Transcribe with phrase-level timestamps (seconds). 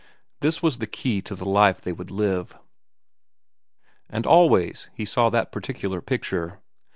[0.39, 2.57] This was the key to the life they would live.
[4.09, 6.59] And always he saw that particular picture.